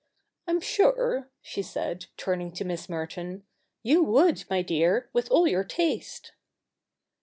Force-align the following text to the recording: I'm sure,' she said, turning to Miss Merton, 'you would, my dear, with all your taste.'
I'm 0.47 0.61
sure,' 0.61 1.29
she 1.43 1.61
said, 1.61 2.07
turning 2.17 2.51
to 2.53 2.65
Miss 2.65 2.89
Merton, 2.89 3.43
'you 3.83 4.01
would, 4.03 4.45
my 4.49 4.63
dear, 4.63 5.11
with 5.13 5.29
all 5.29 5.47
your 5.47 5.63
taste.' 5.63 6.31